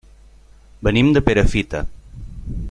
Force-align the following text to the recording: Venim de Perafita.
Venim 0.87 1.11
de 1.17 1.23
Perafita. 1.27 1.85